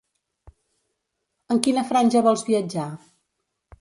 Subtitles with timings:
[1.55, 2.89] En quina franja vols viatjar?